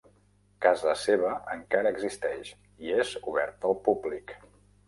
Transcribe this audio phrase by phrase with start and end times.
[0.65, 2.49] Casa seva encara existeix
[2.87, 4.39] i és oberta al públic.